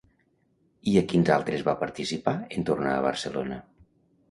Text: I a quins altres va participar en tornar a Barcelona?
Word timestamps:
I 0.91 0.93
a 1.01 1.03
quins 1.11 1.29
altres 1.35 1.67
va 1.69 1.77
participar 1.83 2.35
en 2.59 2.67
tornar 2.73 2.97
a 2.97 3.07
Barcelona? 3.11 3.63